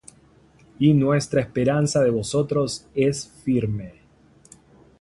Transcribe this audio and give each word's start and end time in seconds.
Y 0.79 0.95
nuestra 0.95 1.41
esperanza 1.41 2.01
de 2.01 2.09
vosotros 2.09 2.87
es 2.95 3.27
firme; 3.43 4.01